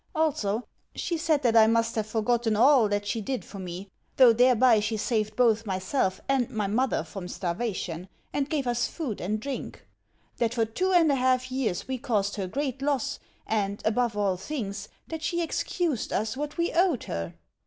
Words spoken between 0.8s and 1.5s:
she said